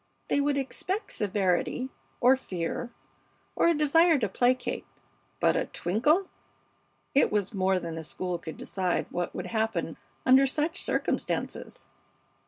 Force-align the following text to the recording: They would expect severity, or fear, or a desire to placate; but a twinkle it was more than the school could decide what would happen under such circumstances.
They 0.29 0.41
would 0.41 0.57
expect 0.57 1.11
severity, 1.11 1.89
or 2.21 2.35
fear, 2.35 2.89
or 3.55 3.67
a 3.67 3.75
desire 3.75 4.17
to 4.17 4.27
placate; 4.27 4.87
but 5.39 5.55
a 5.55 5.67
twinkle 5.67 6.27
it 7.13 7.31
was 7.31 7.53
more 7.53 7.77
than 7.77 7.93
the 7.93 8.03
school 8.03 8.39
could 8.39 8.57
decide 8.57 9.05
what 9.11 9.35
would 9.35 9.45
happen 9.53 9.97
under 10.25 10.47
such 10.47 10.81
circumstances. 10.81 11.85